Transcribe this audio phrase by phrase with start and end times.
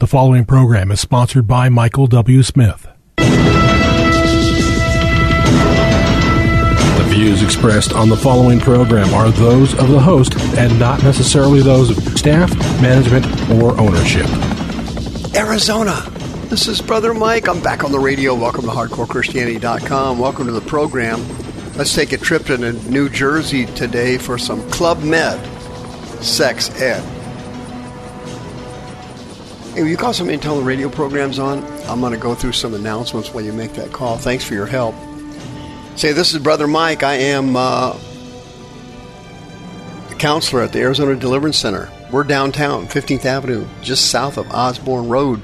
[0.00, 2.42] The following program is sponsored by Michael W.
[2.42, 2.88] Smith.
[3.18, 3.26] The
[7.08, 11.90] views expressed on the following program are those of the host and not necessarily those
[11.90, 12.50] of staff,
[12.80, 13.26] management,
[13.60, 14.24] or ownership.
[15.36, 16.00] Arizona.
[16.48, 17.46] This is Brother Mike.
[17.46, 18.34] I'm back on the radio.
[18.34, 20.18] Welcome to HardcoreChristianity.com.
[20.18, 21.22] Welcome to the program.
[21.76, 25.38] Let's take a trip to New Jersey today for some Club Med
[26.24, 27.19] Sex Ed.
[29.88, 31.64] You call tell the radio program's on?
[31.88, 34.18] I'm going to go through some announcements while you make that call.
[34.18, 34.94] Thanks for your help.
[35.96, 37.02] Say, this is Brother Mike.
[37.02, 37.98] I am uh,
[40.10, 41.90] a counselor at the Arizona Deliverance Center.
[42.12, 45.42] We're downtown, 15th Avenue, just south of Osborn Road.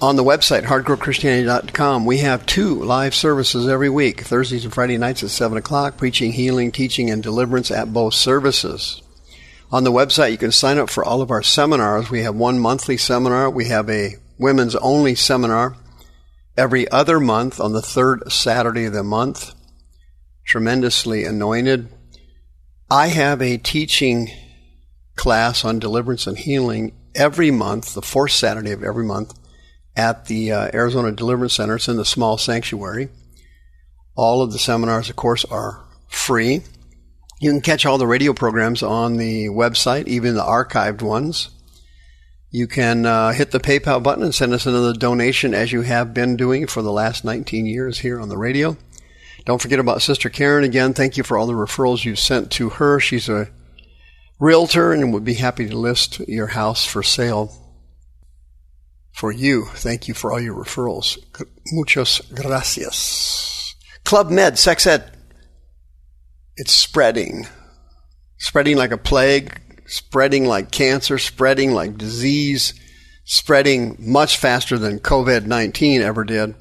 [0.00, 5.22] On the website, hardcorechristianity.com, we have two live services every week, Thursdays and Friday nights
[5.22, 9.02] at 7 o'clock, preaching, healing, teaching, and deliverance at both services.
[9.72, 12.10] On the website, you can sign up for all of our seminars.
[12.10, 13.48] We have one monthly seminar.
[13.48, 15.76] We have a women's only seminar
[16.56, 19.54] every other month on the third Saturday of the month.
[20.44, 21.88] Tremendously anointed.
[22.90, 24.30] I have a teaching
[25.14, 29.38] class on deliverance and healing every month, the fourth Saturday of every month,
[29.94, 31.76] at the uh, Arizona Deliverance Center.
[31.76, 33.08] It's in the small sanctuary.
[34.16, 36.64] All of the seminars, of course, are free.
[37.40, 41.48] You can catch all the radio programs on the website, even the archived ones.
[42.50, 46.12] You can uh, hit the PayPal button and send us another donation as you have
[46.12, 48.76] been doing for the last 19 years here on the radio.
[49.46, 50.92] Don't forget about Sister Karen again.
[50.92, 53.00] Thank you for all the referrals you've sent to her.
[53.00, 53.48] She's a
[54.38, 57.54] realtor and would be happy to list your house for sale
[59.12, 59.64] for you.
[59.76, 61.16] Thank you for all your referrals.
[61.72, 63.74] Muchas gracias.
[64.04, 65.19] Club Med, Sex Ed
[66.56, 67.46] it's spreading,
[68.38, 72.74] spreading like a plague, spreading like cancer, spreading like disease,
[73.24, 76.54] spreading much faster than COVID 19 ever did.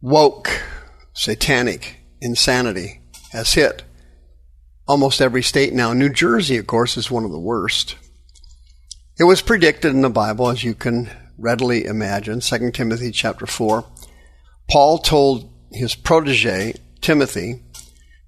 [0.00, 0.62] Woke,
[1.12, 3.00] satanic insanity
[3.32, 3.84] has hit
[4.86, 5.92] almost every state now.
[5.92, 7.96] New Jersey, of course, is one of the worst.
[9.18, 13.84] It was predicted in the Bible, as you can readily imagine, 2 Timothy chapter 4.
[14.70, 17.62] Paul told his protege, Timothy,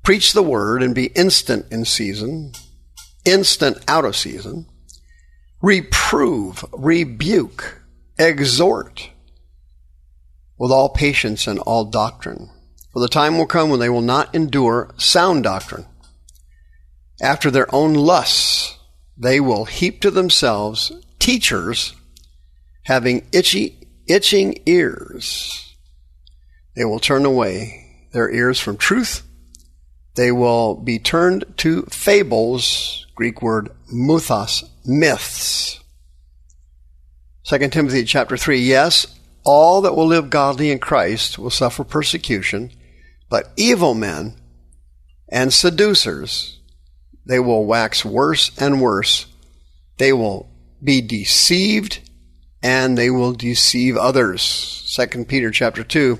[0.03, 2.53] Preach the word and be instant in season,
[3.25, 4.67] instant out of season.
[5.61, 7.83] Reprove, rebuke,
[8.19, 9.11] exhort
[10.59, 12.51] with all patience and all doctrine.
[12.93, 15.87] For the time will come when they will not endure sound doctrine.
[17.21, 18.79] After their own lusts,
[19.17, 21.95] they will heap to themselves teachers
[22.85, 25.77] having itchy, itching ears.
[26.75, 29.23] They will turn away their ears from truth
[30.21, 35.81] they will be turned to fables, Greek word muthos, myths.
[37.45, 39.07] 2 Timothy chapter 3, yes,
[39.45, 42.71] all that will live godly in Christ will suffer persecution,
[43.31, 44.35] but evil men
[45.31, 46.61] and seducers,
[47.25, 49.25] they will wax worse and worse.
[49.97, 50.51] They will
[50.85, 52.01] be deceived
[52.63, 54.95] and they will deceive others.
[54.95, 56.19] 2 Peter chapter 2,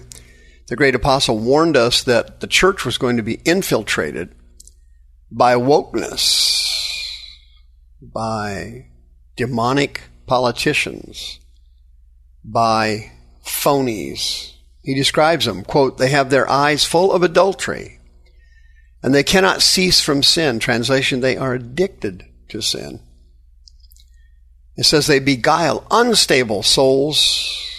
[0.71, 4.33] the great apostle warned us that the church was going to be infiltrated
[5.29, 6.63] by wokeness,
[8.01, 8.87] by
[9.35, 11.41] demonic politicians,
[12.45, 13.11] by
[13.45, 14.53] phonies.
[14.85, 17.99] He describes them, quote, they have their eyes full of adultery
[19.03, 20.61] and they cannot cease from sin.
[20.61, 23.01] Translation, they are addicted to sin.
[24.77, 27.70] It says they beguile unstable souls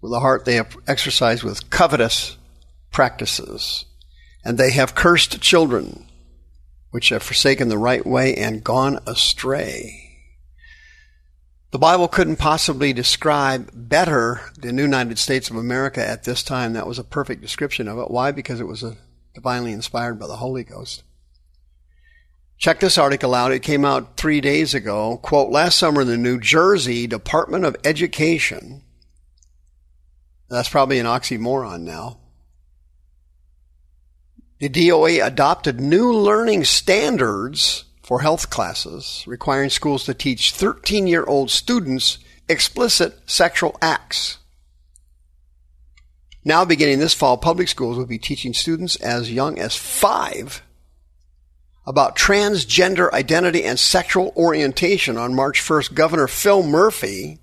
[0.00, 2.36] with a heart they have exercised with covetous
[2.90, 3.84] practices.
[4.44, 6.06] And they have cursed children,
[6.90, 10.06] which have forsaken the right way and gone astray.
[11.72, 16.72] The Bible couldn't possibly describe better the United States of America at this time.
[16.72, 18.10] That was a perfect description of it.
[18.10, 18.30] Why?
[18.30, 18.84] Because it was
[19.34, 21.02] divinely inspired by the Holy Ghost.
[22.56, 23.52] Check this article out.
[23.52, 25.18] It came out three days ago.
[25.18, 28.82] Quote, last summer, the New Jersey Department of Education
[30.48, 32.18] that's probably an oxymoron now.
[34.58, 41.24] The DOE adopted new learning standards for health classes, requiring schools to teach 13 year
[41.24, 44.38] old students explicit sexual acts.
[46.44, 50.62] Now, beginning this fall, public schools will be teaching students as young as five
[51.84, 55.16] about transgender identity and sexual orientation.
[55.16, 57.40] On March 1st, Governor Phil Murphy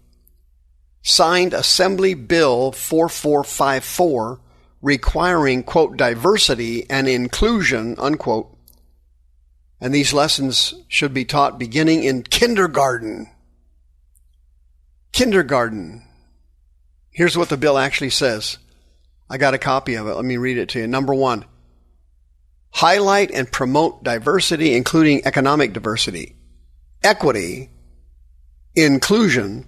[1.04, 4.40] signed Assembly Bill 4454
[4.82, 8.58] requiring, quote, diversity and inclusion, unquote.
[9.80, 13.30] And these lessons should be taught beginning in kindergarten.
[15.12, 16.04] Kindergarten.
[17.12, 18.58] Here's what the bill actually says.
[19.30, 20.16] I got a copy of it.
[20.16, 20.88] Let me read it to you.
[20.88, 21.46] Number one,
[22.72, 26.36] highlight and promote diversity, including economic diversity,
[27.04, 27.70] equity,
[28.76, 29.66] inclusion,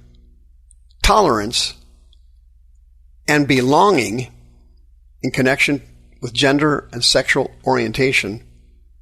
[1.05, 1.75] tolerance,
[3.27, 4.33] and belonging
[5.21, 5.79] in connection
[6.19, 8.43] with gender and sexual orientation,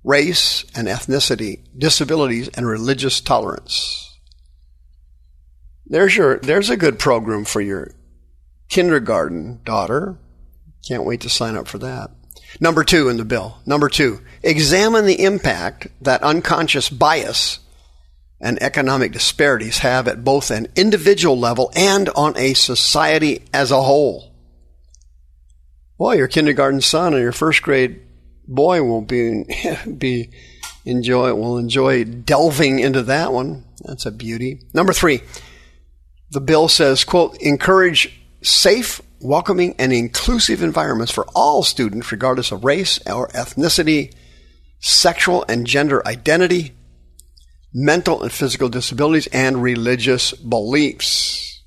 [0.04, 4.20] race and ethnicity, disabilities, and religious tolerance.
[5.86, 7.92] There's your, there's a good program for your
[8.68, 10.18] kindergarten daughter.
[10.86, 12.12] Can't wait to sign up for that.
[12.60, 13.60] Number two in the bill.
[13.66, 17.60] Number two, examine the impact that unconscious bias
[18.39, 23.81] and economic disparities have at both an individual level and on a society as a
[23.81, 24.33] whole.
[25.97, 28.01] Well, your kindergarten son or your first grade
[28.47, 29.45] boy will be
[29.97, 30.31] be
[30.85, 33.65] enjoy will enjoy delving into that one.
[33.83, 34.62] That's a beauty.
[34.74, 35.21] Number three,
[36.31, 42.65] the bill says, quote, encourage safe, welcoming, and inclusive environments for all students, regardless of
[42.65, 44.13] race or ethnicity,
[44.80, 46.74] sexual and gender identity,
[47.74, 51.62] mental and physical disabilities, and religious beliefs.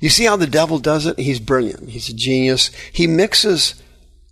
[0.00, 1.18] You see how the devil does it?
[1.18, 1.90] He's brilliant.
[1.90, 2.70] He's a genius.
[2.90, 3.82] He mixes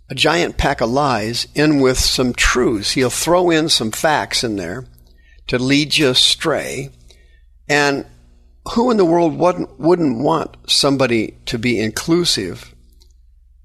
[0.09, 2.91] a giant pack of lies in with some truths.
[2.91, 4.87] He'll throw in some facts in there
[5.45, 6.89] to lead you astray.
[7.67, 8.07] And
[8.73, 12.73] who in the world wouldn't, want somebody to be inclusive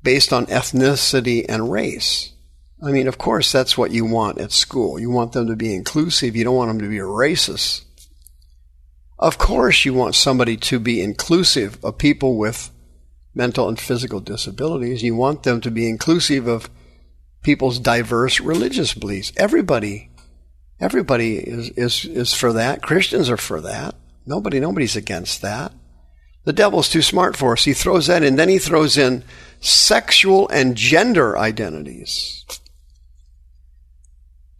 [0.03, 2.34] based on ethnicity and race?
[2.85, 5.01] I mean, of course, that's what you want at school.
[5.01, 6.37] You want them to be inclusive.
[6.37, 7.83] You don't want them to be racist.
[9.19, 12.71] Of course, you want somebody to be inclusive of people with
[13.35, 15.03] mental and physical disabilities.
[15.03, 16.69] You want them to be inclusive of
[17.43, 19.33] people's diverse religious beliefs.
[19.37, 20.11] Everybody,
[20.79, 22.83] everybody is, is, is for that.
[22.83, 23.95] Christians are for that.
[24.27, 25.73] Nobody, nobody's against that.
[26.45, 27.65] The devil's too smart for us.
[27.65, 28.37] He throws that in.
[28.37, 29.25] Then he throws in
[29.61, 32.45] sexual and gender identities.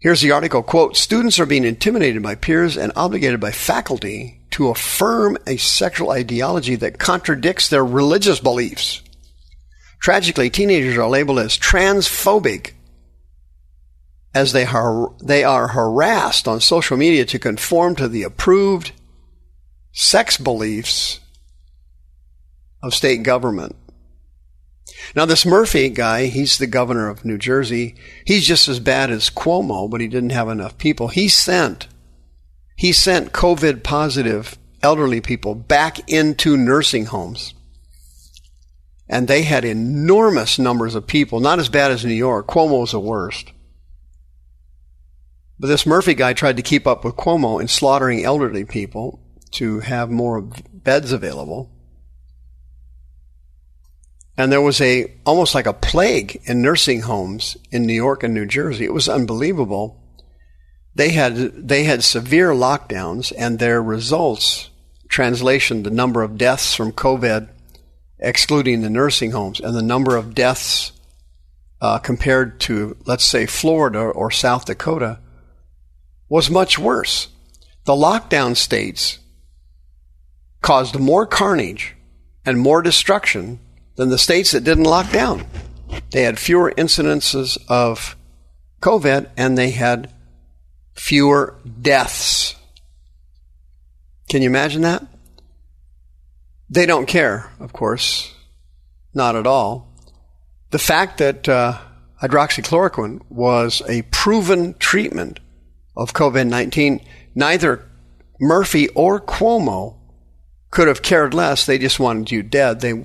[0.05, 4.69] Here's the article, quote, students are being intimidated by peers and obligated by faculty to
[4.69, 9.01] affirm a sexual ideology that contradicts their religious beliefs.
[10.03, 12.73] Tragically, teenagers are labeled as transphobic
[14.35, 18.93] as they are, they are harassed on social media to conform to the approved
[19.93, 21.19] sex beliefs
[22.83, 23.75] of state government.
[25.17, 27.95] Now, this Murphy guy, he's the governor of New Jersey.
[28.25, 31.09] He's just as bad as Cuomo, but he didn't have enough people.
[31.09, 31.89] He sent,
[32.77, 37.55] he sent COVID positive elderly people back into nursing homes.
[39.09, 42.47] And they had enormous numbers of people, not as bad as New York.
[42.47, 43.53] Cuomo Cuomo's the worst.
[45.59, 49.21] But this Murphy guy tried to keep up with Cuomo in slaughtering elderly people
[49.53, 51.71] to have more beds available.
[54.37, 58.35] And there was a almost like a plague in nursing homes in New York and
[58.35, 58.85] New Jersey.
[58.85, 60.01] It was unbelievable.
[60.95, 64.71] They had they had severe lockdowns and their results
[65.09, 67.49] translation the number of deaths from COVID
[68.19, 70.93] excluding the nursing homes and the number of deaths
[71.81, 75.21] uh, compared to let's say Florida or South Dakota
[76.29, 77.29] was much worse.
[77.85, 79.19] The lockdown states
[80.63, 81.95] caused more carnage
[82.47, 83.61] and more destruction
[83.97, 85.47] than the states that didn't lock down.
[86.11, 88.17] They had fewer incidences of
[88.81, 90.13] COVID and they had
[90.95, 92.55] fewer deaths.
[94.29, 95.07] Can you imagine that?
[96.71, 98.35] They don't care, of course,
[99.13, 99.93] not at all.
[100.71, 101.79] The fact that uh,
[102.23, 105.41] hydroxychloroquine was a proven treatment
[105.97, 107.01] of COVID 19,
[107.35, 107.89] neither
[108.41, 109.97] Murphy or Cuomo
[110.71, 111.65] could have cared less.
[111.65, 112.81] They just wanted you dead.
[112.81, 113.05] They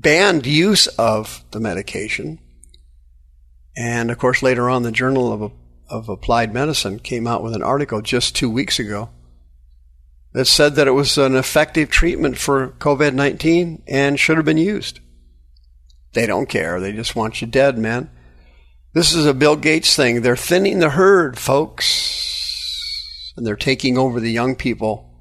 [0.00, 2.38] banned use of the medication.
[3.76, 5.52] And of course, later on, the Journal of,
[5.88, 9.10] of Applied Medicine came out with an article just two weeks ago
[10.32, 14.58] that said that it was an effective treatment for COVID 19 and should have been
[14.58, 15.00] used.
[16.12, 16.80] They don't care.
[16.80, 18.10] They just want you dead, man.
[18.92, 20.22] This is a Bill Gates thing.
[20.22, 23.32] They're thinning the herd, folks.
[23.36, 25.14] And they're taking over the young people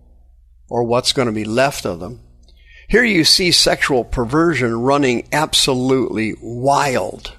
[0.68, 2.22] or what's going to be left of them.
[2.89, 7.34] Here you see sexual perversion running absolutely wild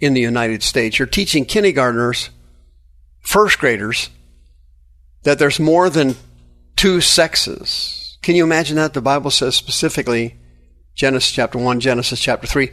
[0.00, 1.00] in the United States.
[1.00, 2.30] You're teaching kindergartners,
[3.18, 4.08] first graders,
[5.24, 6.14] that there's more than
[6.76, 8.18] two sexes.
[8.22, 8.94] Can you imagine that?
[8.94, 10.36] The Bible says specifically,
[10.94, 12.70] Genesis chapter 1, Genesis chapter 3,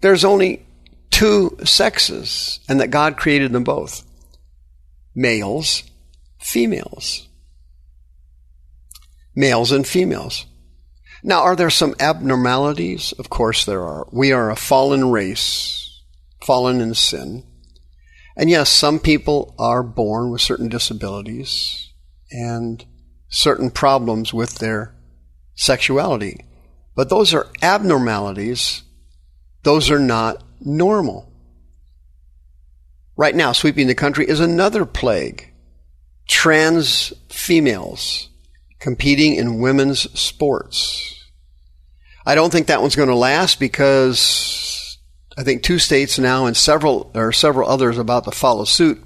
[0.00, 0.64] there's only
[1.10, 4.02] two sexes, and that God created them both
[5.14, 5.82] males,
[6.38, 7.28] females.
[9.34, 10.46] Males and females.
[11.22, 13.12] Now, are there some abnormalities?
[13.18, 14.08] Of course there are.
[14.10, 16.02] We are a fallen race,
[16.40, 17.44] fallen in sin.
[18.36, 21.92] And yes, some people are born with certain disabilities
[22.30, 22.84] and
[23.28, 24.94] certain problems with their
[25.54, 26.44] sexuality.
[26.96, 28.82] But those are abnormalities.
[29.62, 31.32] Those are not normal.
[33.16, 35.52] Right now, sweeping the country is another plague.
[36.26, 38.28] Trans females
[38.82, 41.30] competing in women's sports.
[42.26, 44.98] I don't think that one's going to last because
[45.38, 49.02] I think two states now and several or several others about to follow suit.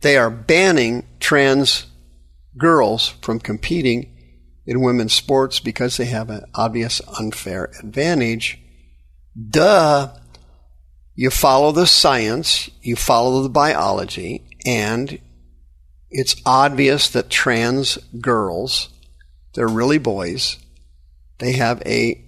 [0.00, 1.86] They are banning trans
[2.58, 4.10] girls from competing
[4.66, 8.58] in women's sports because they have an obvious unfair advantage.
[9.50, 10.14] Duh.
[11.14, 15.20] You follow the science, you follow the biology, and
[16.10, 18.88] it's obvious that trans girls,
[19.54, 20.58] they're really boys,
[21.38, 22.22] they have a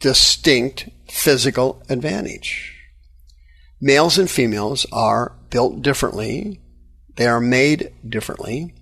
[0.00, 2.74] distinct physical advantage.
[3.80, 6.60] Males and females are built differently.
[7.16, 8.74] They are made differently.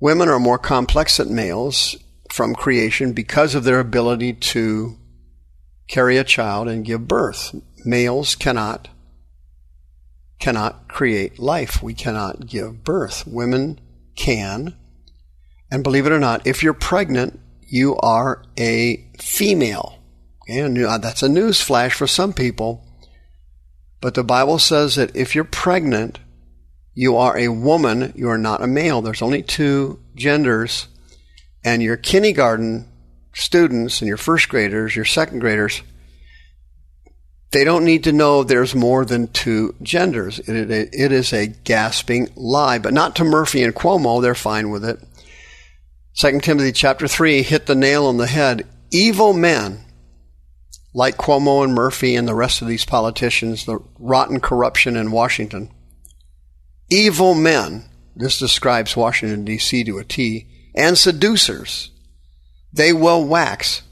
[0.00, 1.96] Women are more complex than males
[2.30, 4.96] from creation because of their ability to
[5.88, 7.54] carry a child and give birth.
[7.84, 8.88] Males cannot
[10.38, 11.82] cannot create life.
[11.82, 13.26] We cannot give birth.
[13.26, 13.80] Women
[14.14, 14.76] can.
[15.70, 19.98] And believe it or not, if you're pregnant, you are a female.
[20.48, 22.84] And uh, that's a news flash for some people.
[24.00, 26.18] But the Bible says that if you're pregnant,
[26.94, 29.02] you are a woman, you are not a male.
[29.02, 30.88] There's only two genders.
[31.64, 32.88] And your kindergarten
[33.34, 35.82] students and your first graders, your second graders,
[37.50, 40.38] they don't need to know there's more than two genders.
[40.38, 44.20] It, it, it is a gasping lie, but not to Murphy and Cuomo.
[44.20, 44.98] They're fine with it.
[46.18, 48.66] 2 Timothy chapter 3 hit the nail on the head.
[48.90, 49.84] Evil men,
[50.92, 55.70] like Cuomo and Murphy and the rest of these politicians, the rotten corruption in Washington,
[56.90, 57.84] evil men,
[58.16, 59.84] this describes Washington, D.C.
[59.84, 61.92] to a T, and seducers,
[62.72, 63.82] they will wax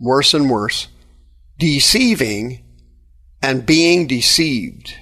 [0.00, 0.88] worse and worse,
[1.56, 2.64] deceiving
[3.40, 4.92] and being deceived.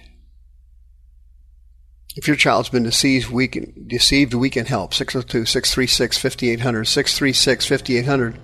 [2.17, 4.95] If your child's been deceived, we can, deceived, we can help.
[4.95, 6.85] 602 636 5800.
[6.85, 8.39] 636 5800.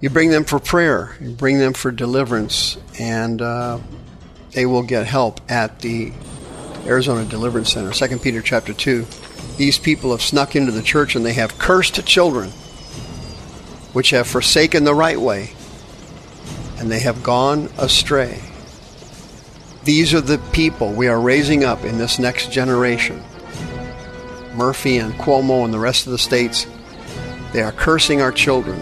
[0.00, 3.78] You bring them for prayer, you bring them for deliverance, and uh,
[4.50, 6.12] they will get help at the
[6.84, 7.90] Arizona Deliverance Center.
[7.90, 9.06] 2 Peter chapter 2.
[9.56, 12.50] These people have snuck into the church and they have cursed children,
[13.94, 15.52] which have forsaken the right way,
[16.78, 18.42] and they have gone astray.
[19.84, 23.22] These are the people we are raising up in this next generation.
[24.54, 26.66] Murphy and Cuomo and the rest of the states,
[27.52, 28.80] they are cursing our children,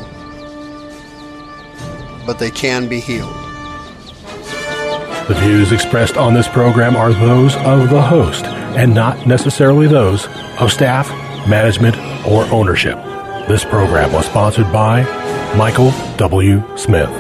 [2.25, 3.35] but they can be healed.
[5.27, 10.29] The views expressed on this program are those of the host and not necessarily those
[10.59, 11.09] of staff,
[11.49, 12.97] management, or ownership.
[13.49, 15.03] This program was sponsored by
[15.57, 16.63] Michael W.
[16.77, 17.11] Smith.